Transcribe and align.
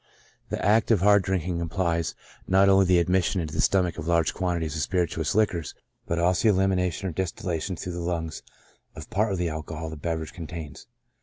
The 0.49 0.65
act 0.65 0.89
of 0.89 1.01
hard 1.01 1.21
drinking 1.21 1.59
implies 1.59 2.15
not 2.47 2.67
only 2.69 2.85
the 2.87 2.97
admission 2.97 3.39
into 3.39 3.53
the 3.53 3.61
stomach 3.61 3.99
of 3.99 4.07
large 4.07 4.33
quantities 4.33 4.75
of 4.75 4.81
spirituous 4.81 5.35
liquors, 5.35 5.75
but 6.07 6.17
also 6.17 6.47
the 6.47 6.55
elimination 6.55 7.07
or 7.07 7.11
distillation 7.11 7.75
through 7.75 7.93
the 7.93 7.99
lungs 7.99 8.41
of 8.95 9.11
part 9.11 9.31
of 9.31 9.37
the 9.37 9.49
alcohol 9.49 9.91
the 9.91 9.97
beverage 9.97 10.33
contains. 10.33 10.87